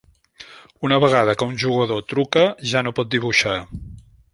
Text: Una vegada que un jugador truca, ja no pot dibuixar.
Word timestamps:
Una 0.87 0.97
vegada 1.03 1.35
que 1.41 1.47
un 1.51 1.53
jugador 1.65 2.03
truca, 2.15 2.49
ja 2.73 2.87
no 2.89 2.99
pot 3.01 3.17
dibuixar. 3.19 3.59